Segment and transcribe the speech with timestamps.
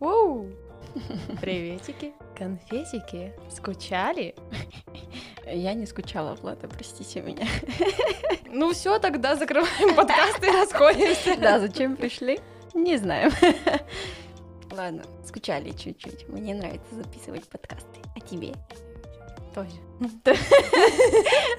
[0.00, 0.48] Воу!
[1.42, 3.34] Приветики, конфетики.
[3.50, 4.34] Скучали?
[5.46, 7.46] Я не скучала, Влада, простите меня.
[8.52, 11.36] Ну все, тогда закрываем подкаст и расходимся.
[11.36, 12.40] Да, зачем пришли?
[12.74, 13.30] Не знаю.
[14.72, 16.28] Ладно, скучали чуть-чуть.
[16.28, 18.00] Мне нравится записывать подкасты.
[18.16, 18.54] А тебе?
[19.54, 19.70] Тоже.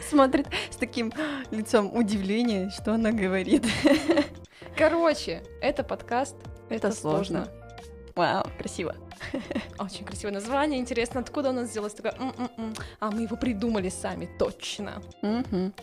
[0.09, 1.13] Смотрит с таким
[1.51, 3.65] лицом удивления, что она говорит.
[4.75, 6.35] Короче, это подкаст.
[6.69, 7.47] Это сложно.
[8.15, 8.95] Вау, красиво.
[9.79, 10.79] Очень красивое название.
[10.79, 12.13] Интересно, откуда у нас взялось такое?
[12.19, 12.73] «М-м-м».
[12.99, 15.01] А мы его придумали сами, точно.
[15.21, 15.73] Мгм.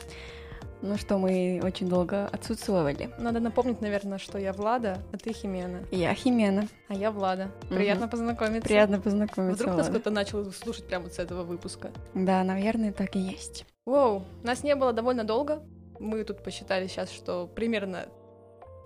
[0.81, 3.11] Ну что, мы очень долго отсутствовали.
[3.19, 5.83] Надо напомнить, наверное, что я Влада, а ты Химена.
[5.91, 6.69] Я Химена.
[6.89, 7.51] А я Влада.
[7.69, 8.69] Приятно познакомиться.
[8.69, 9.65] Приятно познакомиться.
[9.65, 10.01] Вдруг нас Влада.
[10.01, 11.91] кто-то начал слушать прямо с этого выпуска.
[12.15, 13.67] Да, наверное, так и есть.
[13.87, 15.63] Воу, нас не было довольно долго.
[15.99, 18.07] Мы тут посчитали сейчас, что примерно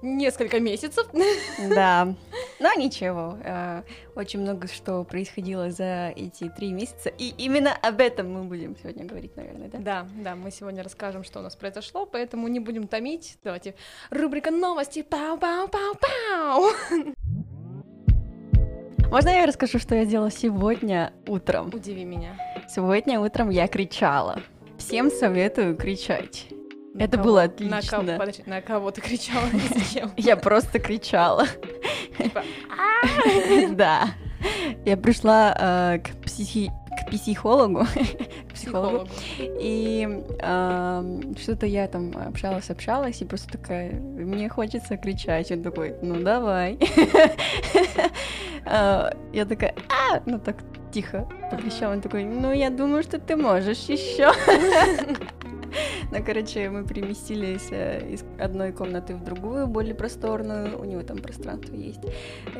[0.03, 1.07] несколько месяцев.
[1.75, 2.15] Да,
[2.61, 3.39] но ничего.
[3.43, 3.83] э,
[4.15, 7.09] Очень много что происходило за эти три месяца.
[7.09, 9.79] И именно об этом мы будем сегодня говорить, наверное, да?
[9.79, 13.39] Да, да, мы сегодня расскажем, что у нас произошло, поэтому не будем томить.
[13.45, 13.75] Давайте
[14.11, 15.03] рубрика новости.
[15.09, 16.73] Пау-пау-пау-пау.
[19.11, 21.71] Можно я расскажу, что я делала сегодня утром?
[21.73, 22.37] Удиви меня.
[22.69, 24.41] Сегодня утром я кричала.
[24.79, 26.47] Всем советую кричать.
[26.95, 27.25] На Это кого?
[27.25, 27.81] было На отлично.
[27.91, 30.13] кого, подожди, на кого ты кричала зачем?
[30.17, 31.47] Я просто кричала.
[32.19, 32.43] Типа,
[33.71, 34.09] Да.
[34.85, 36.11] Я пришла э, к
[37.11, 37.87] психологу.
[38.53, 39.09] Психологу.
[39.39, 40.07] И
[40.43, 45.51] ам, что-то я там общалась, общалась, и просто такая, мне хочется кричать.
[45.53, 46.79] Он такой, ну давай.
[48.67, 50.57] А, Я такая, а, ну так
[50.93, 51.93] тихо покричала.
[51.95, 54.31] Он такой, ну я думаю, что ты можешь еще.
[56.15, 61.17] Ну, короче, мы переместились э, из одной комнаты в другую, более просторную, у него там
[61.17, 62.01] пространство есть.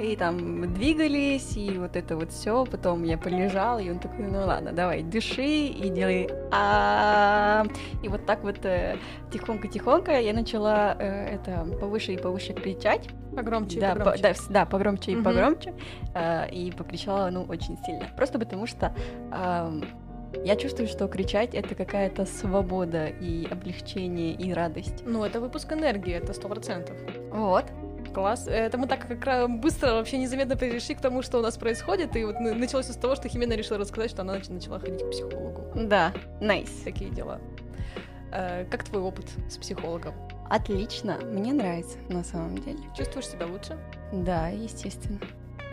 [0.01, 2.65] И там двигались, и вот это вот все.
[2.65, 7.67] Потом я полежала, и он такой, ну ладно, давай, дыши и делай а
[8.03, 8.97] И вот так вот э,
[9.31, 13.09] тихонько-тихонько я начала э, это повыше и повыше кричать.
[13.37, 14.23] Погромче и да, по- погромче.
[14.23, 15.25] да, вс- да, погромче и Мгм.
[15.25, 15.75] погромче.
[16.15, 18.07] э, и покричала, ну, очень сильно.
[18.17, 18.95] Просто потому что
[19.31, 19.85] ам,
[20.45, 25.03] я чувствую, что кричать это какая-то свобода и облегчение и радость.
[25.05, 26.97] Ну, это выпуск энергии, это сто процентов.
[27.31, 27.65] Вот.
[28.15, 28.47] Класс.
[28.47, 32.15] Это мы так как быстро, вообще незаметно перешли к тому, что у нас происходит.
[32.17, 35.03] И вот на- началось с того, что Химена решила рассказать, что она нач- начала ходить
[35.03, 35.65] к психологу.
[35.75, 36.71] Да, найс.
[36.85, 37.41] Такие дела.
[38.33, 40.15] Э, Как твой опыт с психологом?
[40.51, 42.79] Отлично, мне нравится на самом деле.
[42.97, 43.79] Чувствуешь себя лучше?
[44.13, 45.19] Да, естественно.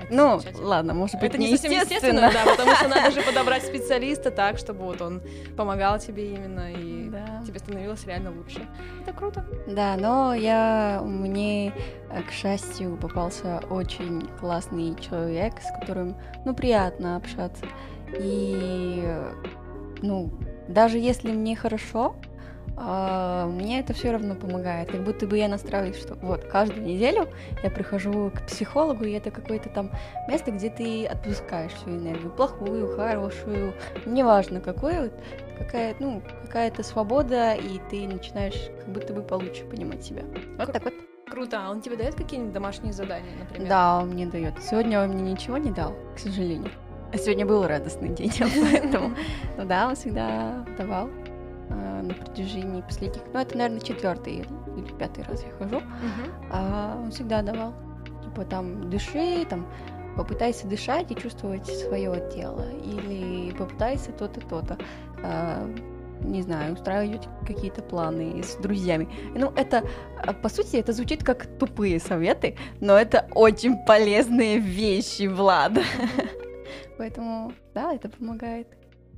[0.04, 3.22] Это Ну, ладно, может быть, Это не не совсем естественно, да, потому что надо же
[3.26, 5.22] подобрать специалиста так, чтобы вот он
[5.58, 7.44] помогал тебе именно и Да.
[7.46, 8.66] тебе становилось реально лучше.
[9.04, 9.46] Это круто.
[9.68, 11.74] Да, но я мне,
[12.12, 16.16] э, к счастью, попался очень классный человек, с которым,
[16.46, 17.66] ну, приятно общаться.
[18.20, 19.34] И, э,
[20.02, 20.32] ну,
[20.68, 22.16] даже если мне хорошо,
[22.78, 24.91] а, мне это все равно помогает.
[24.91, 27.28] Как будто бы я настраиваюсь, что вот каждую неделю
[27.63, 29.91] я прихожу к психологу, и это какое-то там
[30.28, 33.74] место, где ты отпускаешь всю энергию, плохую, хорошую,
[34.06, 35.12] неважно какую,
[35.58, 40.24] какая, ну, какая-то свобода, и ты начинаешь как будто бы получше понимать себя.
[40.58, 40.94] Вот так вот.
[41.29, 41.59] Круто.
[41.63, 43.69] А он тебе дает какие-нибудь домашние задания, например?
[43.69, 44.63] Да, он мне дает.
[44.63, 46.72] Сегодня он мне ничего не дал, к сожалению.
[47.12, 49.16] А сегодня был радостный день, поэтому...
[49.58, 51.09] Ну да, он всегда давал
[51.69, 53.22] а, на протяжении последних...
[53.34, 55.78] Ну, это, наверное, четвертый или пятый раз я хожу.
[55.78, 56.50] Мгм.
[56.52, 57.74] А он всегда давал.
[58.24, 59.68] Типа там дыши, там
[60.16, 62.66] попытайся дышать и чувствовать свое тело.
[62.84, 64.78] Или попытайся то-то, то-то.
[65.24, 65.68] А,
[66.22, 69.08] не знаю, устраивать какие-то планы с друзьями.
[69.35, 69.84] Ну, это,
[70.18, 75.74] а, по сути, это звучит как тупые советы, но это очень полезные вещи, Влад.
[76.97, 78.68] Поэтому, да, это помогает.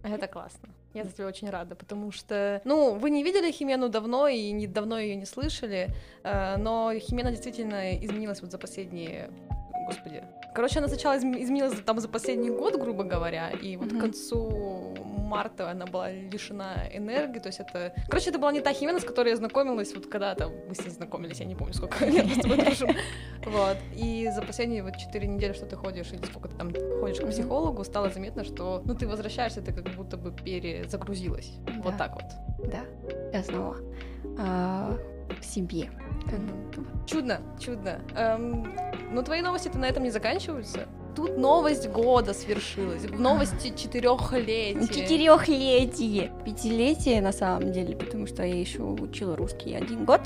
[0.04, 0.70] Это классно.
[0.94, 4.68] Я за тебя очень рада, потому что, ну, вы не видели Химену давно и не,
[4.68, 5.88] давно ее не слышали,
[6.24, 9.30] э, но Химена действительно изменилась вот за последние,
[9.88, 10.24] господи.
[10.54, 13.98] Короче, она сначала изм- изменилась там за последний год, грубо говоря, и вот Мгм.
[13.98, 14.71] к концу
[15.32, 17.94] марта она была лишена энергии, то есть это...
[18.08, 20.90] Короче, это была не та Химена, с которой я знакомилась вот когда-то, мы с ней
[20.92, 22.90] знакомились, я не помню, сколько лет мы с тобой дружим.
[23.46, 23.78] Вот.
[23.94, 27.28] И за последние вот четыре недели, что ты ходишь, или сколько ты там ходишь к
[27.30, 31.54] психологу, стало заметно, что, ну, ты возвращаешься, ты как будто бы перезагрузилась.
[31.84, 31.98] Вот Да.
[31.98, 32.72] так вот.
[32.72, 32.82] Да,
[33.34, 33.78] я снова
[34.38, 34.98] а,
[35.40, 35.90] к себе.
[37.08, 38.02] Чудно, чудно.
[38.16, 38.76] Эм,
[39.12, 40.88] но твои новости-то на этом не заканчиваются.
[41.16, 44.88] Тут новость года свершилась, новости четырехлетия.
[44.88, 46.32] Четырехлетие.
[46.46, 50.22] Пятилетие на самом деле, потому что я еще учила русский один год.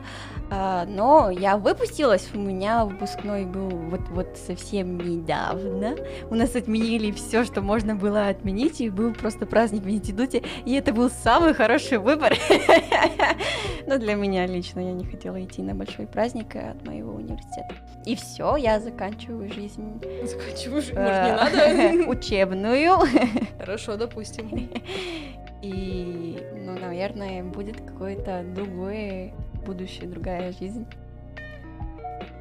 [0.49, 5.95] А, но я выпустилась, у меня выпускной был вот, вот совсем недавно.
[6.29, 10.73] У нас отменили все, что можно было отменить, и был просто праздник в институте, и
[10.73, 12.38] это был самый хороший выбор.
[13.88, 17.75] Но для меня лично я не хотела идти на большой праздник от моего университета.
[18.05, 20.01] И все, я заканчиваю жизнь.
[20.23, 22.07] Заканчиваю может, не надо?
[22.10, 23.00] Учебную.
[23.60, 24.69] Хорошо, допустим.
[25.62, 29.33] И, ну, наверное, будет какое-то другое
[29.66, 30.86] будущее, другая жизнь.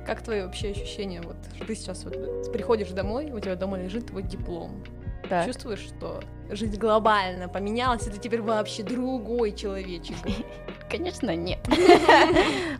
[0.07, 1.23] Как твои вообще ощущения?
[1.23, 1.37] Вот
[1.67, 4.85] ты сейчас вот приходишь домой, у тебя дома лежит твой диплом.
[5.29, 5.47] Так.
[5.47, 6.21] Чувствуешь, что
[6.51, 10.17] жизнь глобально поменялась, и ты теперь вообще другой человечек?
[10.91, 11.61] Конечно, нет.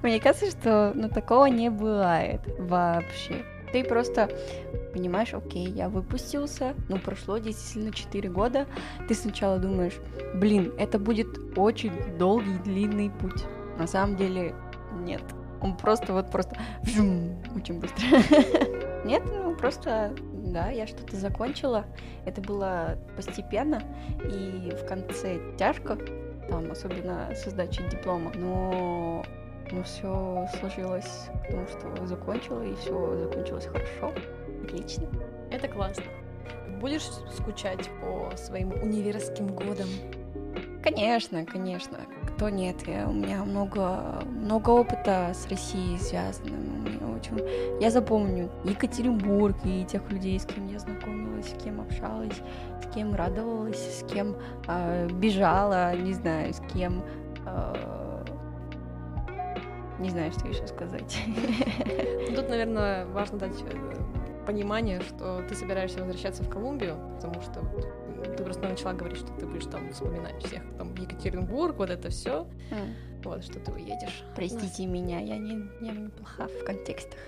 [0.03, 3.45] Мне кажется, что ну, такого не бывает вообще.
[3.75, 4.31] Ты просто
[4.93, 8.69] понимаешь, окей, я выпустился, ну, прошло действительно 4 года,
[9.09, 9.95] ты сначала думаешь,
[10.37, 11.27] блин, это будет
[11.59, 13.43] очень долгий, длинный путь.
[13.77, 14.55] На самом деле
[15.01, 15.23] нет.
[15.61, 18.05] Он просто вот просто жум, очень быстро.
[19.05, 21.85] Нет, ну просто, да, я что-то закончила.
[22.27, 23.83] Это было постепенно,
[24.23, 25.99] и в конце тяжко,
[26.49, 29.25] там, особенно с сдачей диплома, но
[29.73, 34.13] но все сложилось, потому что закончила, и все закончилось хорошо,
[34.65, 35.07] отлично.
[35.51, 36.05] Это классно.
[36.81, 39.89] Будешь скучать по своим универским годам?
[40.83, 41.99] Конечно, конечно
[42.35, 42.77] кто нет.
[42.87, 47.15] Я, у меня много, много опыта с Россией связанным.
[47.17, 47.41] Очень...
[47.81, 52.41] Я запомню Екатеринбург и тех людей, с кем я знакомилась, с кем общалась,
[52.83, 54.37] с кем радовалась, с кем
[54.67, 57.03] э, бежала, не знаю, с кем...
[57.47, 58.04] Э,
[60.05, 61.19] не знаю, что еще сказать.
[61.27, 67.63] Ну, тут, наверное, важно дать э, понимание, что ты собираешься возвращаться в Колумбию, потому что
[68.37, 72.47] ты просто начала говорить, что ты будешь там вспоминать всех, там, Екатеринбург, вот это все.
[72.71, 73.23] Mm.
[73.25, 74.23] Вот, что ты уедешь.
[74.35, 77.19] Простите меня, я не, я не плоха в контекстах.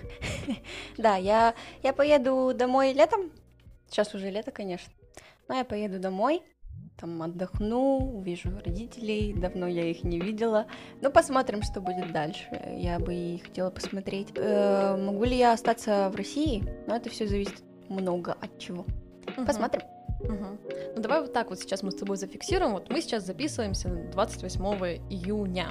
[0.97, 3.31] да, я, я поеду домой летом.
[3.89, 4.93] Сейчас уже лето, конечно.
[5.47, 6.43] Но я поеду домой,
[6.99, 10.65] там отдохну, увижу родителей, давно я их не видела.
[11.01, 12.47] Ну, посмотрим, что будет дальше.
[12.75, 14.29] Я бы и хотела посмотреть.
[14.35, 16.63] Э, могу ли я остаться в России?
[16.87, 18.85] Но это все зависит много от чего.
[19.37, 19.45] Угу.
[19.45, 19.81] Посмотрим.
[20.21, 20.57] Угу.
[20.95, 22.73] Ну давай вот так вот сейчас мы с тобой зафиксируем.
[22.73, 24.61] Вот мы сейчас записываемся 28
[25.09, 25.67] июня.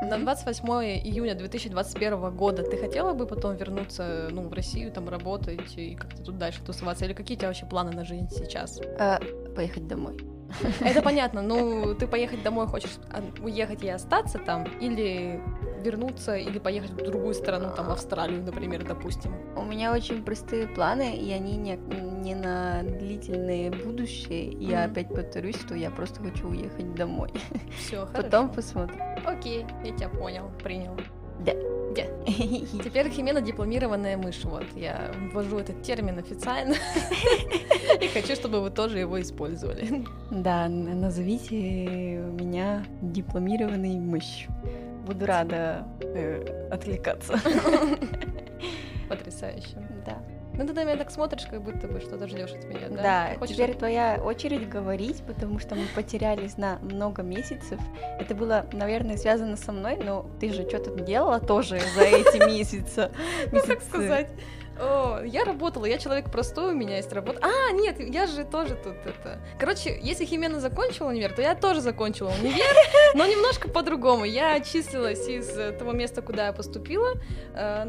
[0.00, 0.64] На 28
[1.04, 6.22] июня 2021 года ты хотела бы потом вернуться ну, в Россию, там работать и как-то
[6.22, 7.04] тут дальше тусоваться?
[7.04, 8.80] Или какие у тебя вообще планы на жизнь сейчас?
[8.98, 9.20] А,
[9.56, 10.16] поехать домой.
[10.80, 11.42] Это понятно.
[11.42, 14.64] Ну, ты поехать домой хочешь а, уехать и остаться там?
[14.80, 15.40] Или
[15.82, 19.34] вернуться или поехать в другую страну, там, Австралию, например, допустим?
[19.56, 24.48] У меня очень простые планы, и они не, не на длительное будущее.
[24.48, 24.70] Mm-hmm.
[24.70, 27.30] я опять повторюсь, что я просто хочу уехать домой.
[27.78, 28.22] Все, хорошо.
[28.22, 29.00] Потом посмотрим.
[29.24, 30.96] Окей, я тебя понял, принял.
[31.40, 31.52] Да.
[32.06, 32.82] Да.
[32.84, 34.44] Теперь Химена дипломированная мышь.
[34.44, 36.74] Вот, я ввожу этот термин официально.
[38.00, 40.04] И хочу, чтобы вы тоже его использовали.
[40.30, 44.52] Да, назовите меня дипломированной мышью
[45.08, 47.40] буду рада э, отвлекаться.
[49.08, 49.76] Потрясающе.
[50.04, 50.18] Да.
[50.58, 53.02] Ну ты на меня так смотришь, как будто бы что-то ждешь от меня, да?
[53.02, 57.80] Да, Хочешь теперь твоя очередь говорить, потому что мы потерялись на много месяцев.
[58.18, 63.10] Это было, наверное, связано со мной, но ты же что-то делала тоже за эти месяцы.
[63.52, 64.28] Ну, так сказать.
[64.80, 67.40] О, я работала, я человек простой, у меня есть работа.
[67.42, 69.40] А, нет, я же тоже тут это.
[69.58, 72.76] Короче, если Химена закончила универ, то я тоже закончила универ,
[73.14, 74.24] но немножко по-другому.
[74.24, 77.14] Я отчислилась из того места, куда я поступила.
[77.54, 77.84] Э,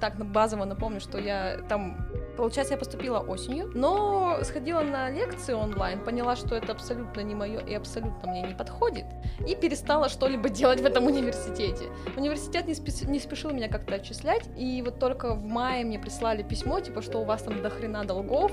[0.00, 2.08] так, базово напомню, что я там
[2.40, 7.60] Получается, я поступила осенью, но сходила на лекции онлайн, поняла, что это абсолютно не мое
[7.60, 9.04] и абсолютно мне не подходит,
[9.46, 11.84] и перестала что-либо делать в этом университете.
[12.16, 13.02] Университет не, спеш...
[13.02, 17.18] не спешил меня как-то отчислять, и вот только в мае мне прислали письмо, типа, что
[17.18, 18.52] у вас там до хрена долгов.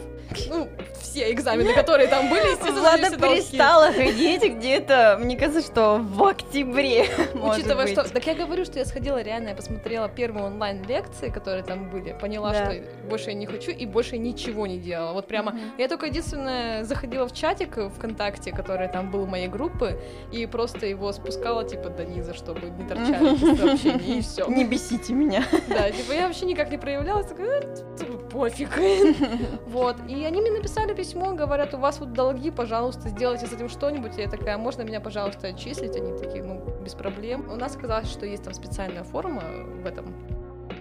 [0.49, 0.67] Ну,
[0.99, 7.05] все экзамены, которые там были, естественно, Влада перестала ходить где-то, мне кажется, что в октябре,
[7.35, 8.03] Учитывая, что...
[8.03, 12.51] Так я говорю, что я сходила реально, я посмотрела первые онлайн-лекции, которые там были, поняла,
[12.51, 12.65] да.
[12.65, 15.13] что больше я не хочу, и больше ничего не делала.
[15.13, 15.71] Вот прямо, mm-hmm.
[15.77, 19.99] я только единственное заходила в чатик ВКонтакте, который там был моей группы,
[20.31, 23.57] и просто его спускала, типа, до низа, чтобы не торчали mm-hmm.
[23.57, 24.47] сообщения, и все.
[24.47, 25.43] Не бесите меня.
[25.67, 27.61] Да, типа, я вообще никак не проявлялась, такая,
[27.97, 28.69] типа, пофиг.
[29.67, 33.69] Вот, и они мне написали письмо, говорят, у вас вот долги, пожалуйста, сделайте с этим
[33.69, 34.17] что-нибудь.
[34.17, 35.95] Я такая, можно меня, пожалуйста, отчислить?
[35.95, 37.49] Они такие, ну, без проблем.
[37.49, 39.43] У нас оказалось, что есть там специальная форма
[39.83, 40.13] в этом,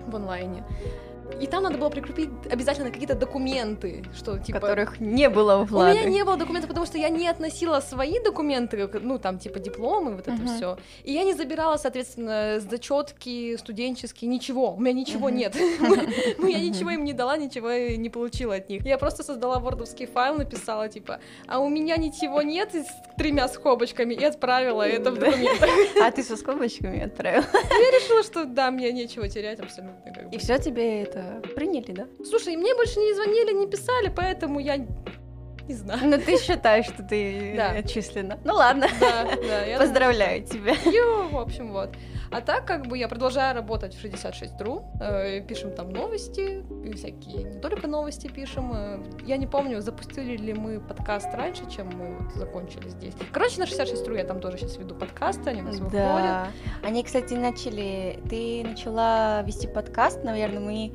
[0.06, 0.64] в онлайне,
[1.40, 4.60] И там надо было прикрепить обязательно какие-то документы, что типа...
[4.60, 8.20] Которых не было у У меня не было документов, потому что я не относила свои
[8.20, 10.56] документы, ну там типа дипломы, вот это Мгм.
[10.56, 10.78] все.
[11.04, 14.72] И я не забирала, соответственно, зачетки студенческие, ничего.
[14.74, 15.36] У меня ничего Мгм.
[15.36, 15.56] нет.
[16.38, 18.84] Ну я ничего им не дала, ничего не получила от них.
[18.86, 22.74] Я просто создала вордовский файл, написала типа, а у меня ничего нет
[23.16, 25.26] тремя скобочками и отправила это в Да.
[25.26, 25.68] документах.
[26.02, 27.42] А ты со скобочками отправил.
[27.52, 30.12] Я решила, что да, мне нечего терять абсолютно.
[30.12, 30.34] как бы.
[30.36, 32.06] И все тебе это приняли, да?
[32.24, 36.00] Слушай, мне больше не звонили, не писали, поэтому я не знаю.
[36.04, 37.70] Ну ты считаешь, что ты Да.
[37.70, 38.38] отчислена.
[38.44, 38.86] Ну ладно.
[39.00, 40.74] Да, да, я Поздравляю тебя.
[41.30, 41.90] В общем, вот.
[42.30, 47.44] А так, как бы, я продолжаю работать в 66.ru, э, пишем там новости, и всякие,
[47.44, 48.72] не только новости пишем.
[48.74, 53.14] э, я не помню, запустили ли мы подкаст раньше, чем мы вот закончили здесь.
[53.32, 55.92] Короче, на 66.ru я там тоже сейчас веду подкасты, они у нас выходят.
[56.02, 56.48] Да.
[56.82, 58.20] Они, кстати, начали.
[58.28, 60.94] Ты начала вести подкаст, наверное, мы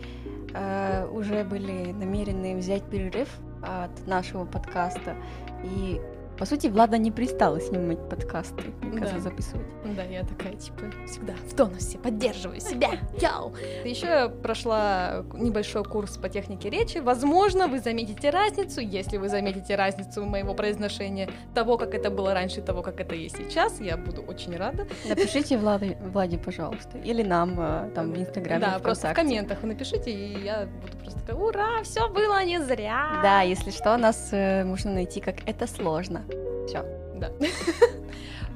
[0.54, 3.30] э, уже были намерены взять перерыв
[3.64, 5.16] от нашего подкаста.
[5.64, 6.02] И
[6.42, 8.98] по сути, Влада не пристала снимать подкасты, мне Да.
[9.02, 9.68] кажется, записывать.
[9.96, 12.90] Да, я такая, типа, всегда в тонусе, поддерживаю себя.
[13.22, 13.54] Яу!
[13.86, 16.98] Еще я прошла небольшой курс по технике речи.
[16.98, 18.82] Возможно, вы заметите разницу.
[18.82, 23.14] Если вы заметите разницу моего произношения, того, как это было раньше, и того, как это
[23.14, 24.88] есть сейчас, я буду очень рада.
[25.08, 26.98] Напишите Владе, Владе, пожалуйста.
[26.98, 31.20] Или нам э, там в Инстаграме, да, просто в комментах напишите, и я буду просто
[31.20, 33.20] такая, ура, все было не зря.
[33.22, 36.24] Да, если что, нас э, можно найти как «Это сложно».
[36.68, 36.84] Все.
[37.16, 37.32] Да.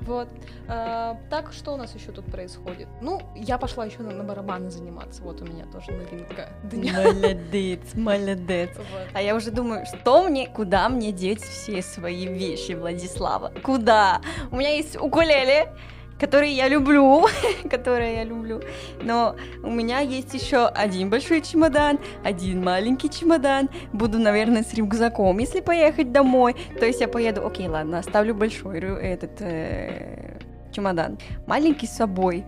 [0.02, 0.28] Вот.
[0.68, 2.88] А, так, что у нас еще тут происходит?
[3.02, 5.24] Ну, я пошла еще на, на барабаны заниматься.
[5.24, 6.94] Вот у меня тоже новинка дня.
[6.94, 8.70] Молодец, молодец.
[8.76, 9.08] Вот.
[9.14, 13.52] А я уже думаю, что мне, куда мне деть все свои вещи, Владислава?
[13.64, 14.22] Куда?
[14.52, 15.74] У меня есть укулеле,
[16.20, 17.28] который я люблю,
[17.70, 18.62] который я люблю.
[19.02, 23.70] Но у меня есть еще один большой чемодан, один маленький чемодан.
[23.94, 26.56] Буду, наверное, с рюкзаком, если поехать домой.
[26.80, 30.40] То есть я поеду, окей, ладно, оставлю большой этот э,
[30.72, 31.18] чемодан.
[31.48, 32.46] Маленький с собой,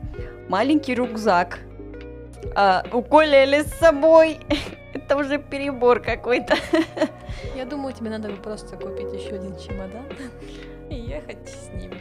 [0.49, 1.59] маленький рюкзак,
[2.55, 4.39] а, укулеле с собой.
[4.93, 6.55] Это уже перебор какой-то.
[7.55, 10.05] Я думаю, тебе надо просто купить еще один чемодан
[10.89, 11.91] и ехать с ним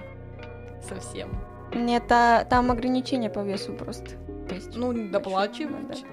[0.87, 1.29] совсем.
[1.75, 4.11] А, там ограничения по весу просто.
[4.49, 6.05] То есть, Ну, доплачивать.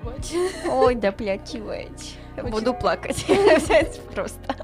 [0.69, 2.17] Ой, доплачивать.
[2.49, 3.25] Буду плакать.
[4.13, 4.55] Просто.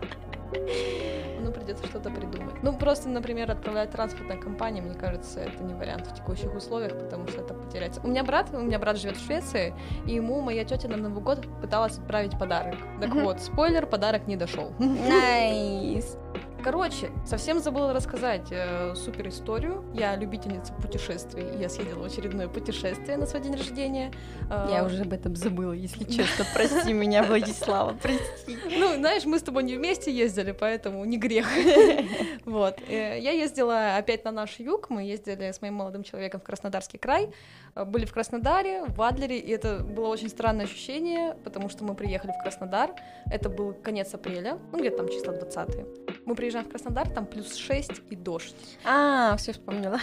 [1.39, 2.55] Ну, придется что-то придумать.
[2.63, 7.27] Ну, просто, например, отправлять транспортная компания, мне кажется, это не вариант в текущих условиях, потому
[7.27, 8.01] что это потеряется.
[8.03, 9.74] У меня брат, у меня брат живет в Швеции,
[10.05, 12.75] и ему моя тетя на Новый год пыталась отправить подарок.
[13.00, 14.74] Так вот, спойлер, подарок не дошел.
[14.79, 16.17] Nice.
[16.62, 19.84] Короче, совсем забыла рассказать э, супер историю.
[19.94, 24.12] Я любительница путешествий, я съездила в очередное путешествие на свой день рождения.
[24.51, 26.46] Э, Я уже об этом забыла, если честно.
[26.54, 28.58] Прости меня, Владислава, прости.
[28.78, 31.48] Ну, знаешь, мы с тобой не вместе ездили, поэтому не грех.
[32.46, 32.78] Вот.
[32.89, 34.89] Э, Я ездила опять на наш юг.
[34.89, 37.30] Мы ездили с моим молодым человеком в Краснодарский край.
[37.75, 41.96] Э, Были в Краснодаре, в Адлере, и это было очень странное ощущение, потому что мы
[41.96, 42.92] приехали в Краснодар.
[43.32, 45.86] Это был конец апреля, ну, где-то там числа 20
[46.29, 48.53] Мы приезжаем в Краснодар, там плюс 6 и дождь.
[48.86, 49.98] А, все вспомнила.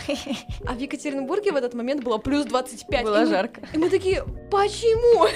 [0.66, 3.04] А в Екатеринбурге в этот момент было плюс 25.
[3.04, 3.61] Было И мы- жарко.
[3.73, 5.28] И мы такие, почему?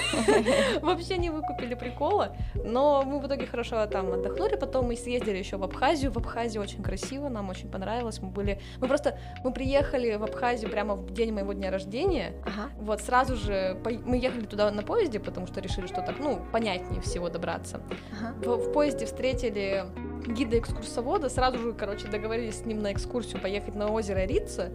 [0.81, 2.35] Вообще не выкупили прикола.
[2.65, 4.57] Но мы в итоге хорошо там отдохнули.
[4.57, 6.11] Потом мы съездили еще в Абхазию.
[6.11, 8.19] В Абхазии очень красиво, нам очень понравилось.
[8.21, 8.59] Мы были...
[8.81, 9.17] Мы просто...
[9.45, 12.33] Мы приехали в Абхазию прямо в день моего дня рождения.
[12.45, 12.69] Ага.
[12.79, 16.41] Вот сразу же по- мы ехали туда на поезде, потому что решили, что так, ну,
[16.51, 17.79] понятнее всего добраться.
[18.19, 18.35] Ага.
[18.45, 19.85] В, в поезде встретили
[20.27, 24.69] гида экскурсовода, сразу же, короче, договорились с ним на экскурсию поехать на озеро Рица,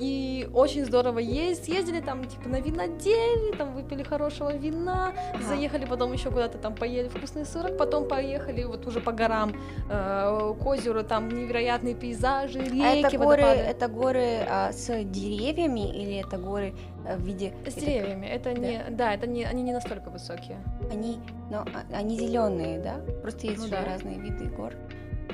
[0.00, 5.42] и очень здорово есть, съездили там, типа, на винодельни, там выпили хорошего вина, Ага.
[5.44, 9.52] заехали потом еще куда-то там поели вкусный сырок, потом поехали вот уже по горам
[9.90, 13.60] э, к озеру, там невероятные пейзажи, реки, А это горы, водопады.
[13.60, 17.52] это горы а, с деревьями или это горы в виде...
[17.66, 20.58] С деревьями, это не, да, это не, они не настолько высокие.
[20.90, 21.18] Они,
[21.50, 23.00] ну, а- они зеленые, да?
[23.22, 23.84] Просто есть Ну же да.
[23.84, 24.72] разные виды гор.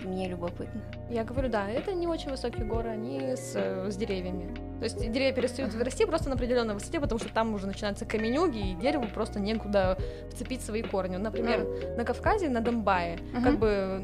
[0.05, 0.81] Мне любопытно.
[1.11, 3.55] Я говорю, да, это не очень высокие горы, они с,
[3.91, 4.55] с деревьями.
[4.79, 8.71] То есть деревья перестают расти просто на определенной высоте, потому что там уже начинаются каменюги,
[8.71, 9.99] и дереву просто некуда
[10.31, 11.17] вцепить свои корни.
[11.19, 11.67] Например,
[11.99, 13.43] на Кавказе, на Донбае, Мгм.
[13.43, 14.03] как бы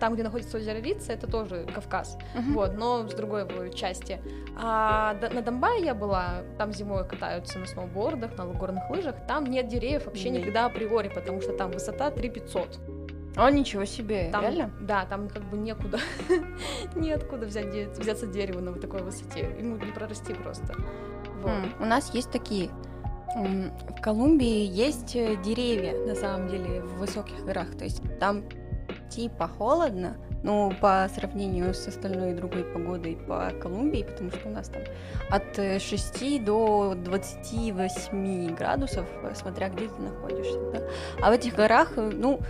[0.00, 2.54] там, где находится озеро Рица, это тоже Кавказ, Мгм.
[2.54, 4.18] вот, но с другой его части.
[4.56, 9.68] А на Донбае я была, там зимой катаются на сноубордах, на горных лыжах, там нет
[9.68, 10.40] деревьев вообще Нет.
[10.42, 12.78] никогда априори, потому что там высота 3500.
[13.36, 14.70] О, ничего себе, Там, реально?
[14.80, 15.98] Да, там как бы некуда,
[16.96, 17.66] неоткуда взять,
[17.98, 19.48] взяться дереву на вот такой высоте.
[19.58, 20.74] Ему не прорасти просто.
[21.42, 21.50] Вот.
[21.50, 22.70] М, У нас есть такие
[23.36, 27.76] В Колумбии есть э, деревья, на самом деле, в высоких горах.
[27.78, 28.42] То есть там
[29.10, 34.68] типа холодно, но по сравнению с остальной другой погодой по Колумбии, потому что у нас
[34.68, 34.82] там
[35.30, 40.58] от 6 э, до 28 градусов, э, смотря где ты находишься.
[40.72, 40.82] Да?
[41.22, 42.40] А в этих горах, ну,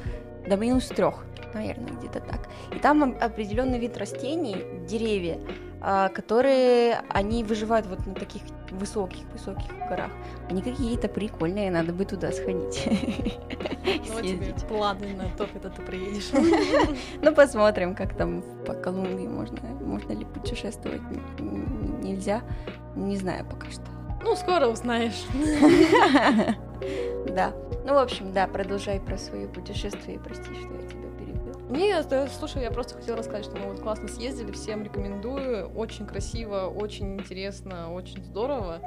[0.47, 2.49] до минус трех, наверное, где-то так.
[2.75, 4.57] И там определенный вид растений,
[4.87, 5.39] деревья,
[5.83, 10.11] а, которые они выживают вот на таких высоких-высоких горах.
[10.49, 12.87] Они какие-то прикольные, надо бы туда сходить.
[13.83, 16.31] Ну, а тебе планы на то, когда ты приедешь.
[17.23, 21.01] Ну, посмотрим, как там по Колумбии можно, можно ли путешествовать.
[21.39, 22.43] Нельзя,
[22.95, 23.83] не знаю пока что.
[24.23, 25.25] Ну, скоро узнаешь.
[27.35, 27.53] Да.
[27.85, 30.19] Ну, в общем, да, продолжай про свое путешествие.
[30.19, 31.11] Прости, что я тебя
[31.71, 36.67] нет, слушай, я просто хотела рассказать, что мы вот классно съездили, всем рекомендую, очень красиво,
[36.67, 38.81] очень интересно, очень здорово,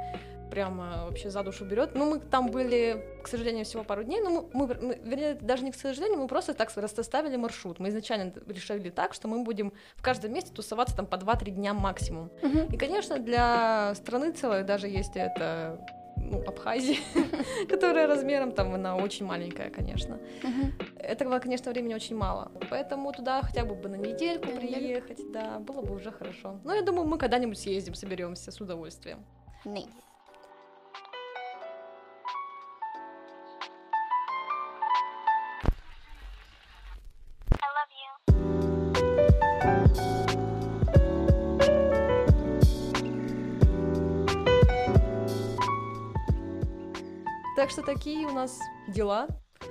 [0.50, 1.94] прямо вообще за душу берет.
[1.94, 5.72] Ну, мы там были, к сожалению, всего пару дней, но мы, мы, вернее, даже не
[5.72, 7.78] к сожалению, мы просто так расставили маршрут.
[7.78, 11.72] Мы изначально решили так, что мы будем в каждом месте тусоваться там по 2-3 дня
[11.72, 12.30] максимум.
[12.42, 12.70] Uh-huh.
[12.70, 15.80] И, конечно, для страны целой, даже если это
[16.16, 16.98] ну, Абхазии,
[17.68, 20.18] которая размером там она очень маленькая, конечно.
[20.96, 22.50] Этого, конечно, времени очень мало.
[22.70, 26.60] Поэтому туда хотя бы бы на недельку приехать, да, было бы уже хорошо.
[26.64, 29.18] Но я думаю, мы когда-нибудь съездим, соберемся с удовольствием.
[29.64, 29.88] Nice.
[47.64, 49.26] Так что такие у нас дела.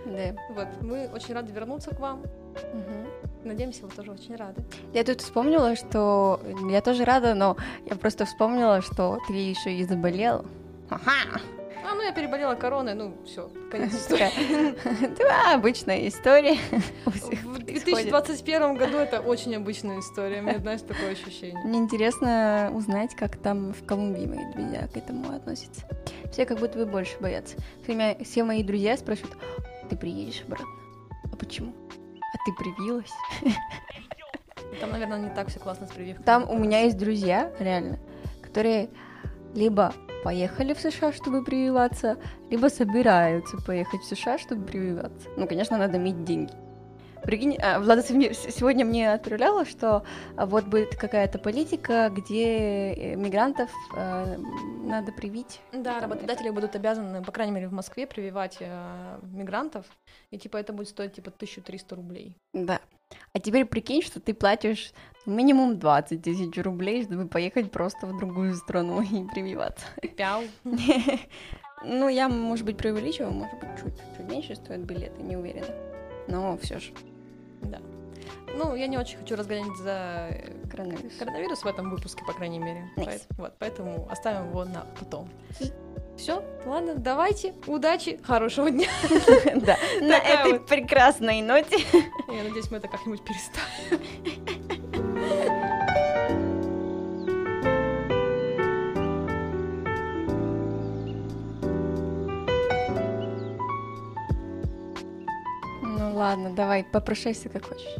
[0.08, 0.36] Да.
[0.50, 2.22] Вот, мы очень рады вернуться к вам.
[2.22, 3.44] Угу.
[3.44, 4.64] Надеемся, вы тоже очень рады.
[4.96, 9.84] Я тут вспомнила, что я тоже рада, но я просто вспомнила, что ты еще и
[9.84, 10.44] заболела.
[10.90, 11.40] Ага.
[12.03, 14.75] А, я переболела короной, ну все, конец истории.
[15.17, 16.57] Да, обычная история.
[17.05, 21.63] В 2021 году это очень обычная история, мне знаешь, такое ощущение.
[21.63, 25.83] Мне интересно узнать, как там в Колумбии мои друзья к этому относятся.
[26.31, 27.55] Все как будто бы больше боятся.
[28.24, 29.38] Все мои друзья спрашивают,
[29.89, 30.67] ты приедешь обратно?
[31.31, 31.74] А почему?
[32.19, 33.12] А ты привилась?
[34.81, 36.25] Там, наверное, не так все классно с прививкой.
[36.25, 38.00] Там у меня есть друзья, реально,
[38.42, 38.89] которые
[39.53, 42.18] либо поехали в США, чтобы прививаться,
[42.50, 45.29] либо собираются поехать в США, чтобы прививаться.
[45.38, 46.53] Ну, конечно, надо иметь деньги.
[47.24, 50.03] Прикинь, а, Влада сегодня мне отправляла, что
[50.36, 54.38] а, вот будет какая-то политика, где э, мигрантов э,
[54.83, 55.62] надо привить.
[55.72, 59.86] Да, работодатели будут обязаны, по крайней мере, в Москве прививать э, мигрантов,
[60.31, 62.36] и типа это будет стоить типа 1300 рублей.
[62.51, 62.81] Да.
[63.35, 64.93] А теперь прикинь, что ты платишь
[65.25, 69.85] минимум 20 тысяч рублей, чтобы поехать просто в другую страну и прививаться.
[70.15, 70.43] Пял.
[71.85, 75.67] Ну, я, может быть, преувеличиваю, может быть, чуть, чуть меньше стоят билеты, не уверена.
[76.29, 76.93] Но все же.
[77.61, 77.81] Да.
[78.55, 80.29] Ну, я не очень хочу разгонять за
[80.72, 81.13] коронавирус.
[81.19, 82.89] коронавирус в этом выпуске, по крайней мере.
[82.96, 83.03] Nice.
[83.05, 85.29] Поэтому, вот, поэтому оставим его на потом.
[86.24, 88.88] Все, ладно, давайте, удачи, хорошего дня.
[89.55, 91.79] Да, на этой прекрасной ноте.
[92.29, 94.00] Я надеюсь, мы это как-нибудь переставим.
[106.14, 107.98] Ладно, давай, попрощайся как хочешь.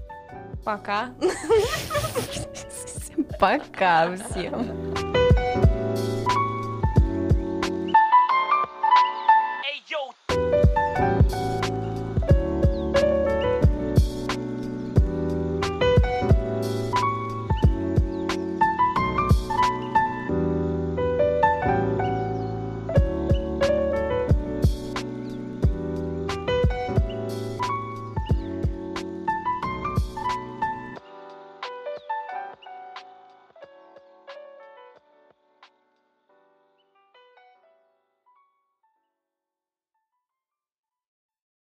[0.63, 1.09] Пока.
[3.38, 5.02] Пока всем.